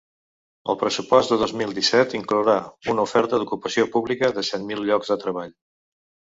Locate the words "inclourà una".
2.21-3.05